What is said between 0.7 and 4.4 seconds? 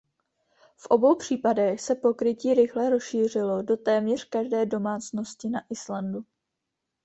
V obou případech se pokrytí rychle rozšířilo do téměř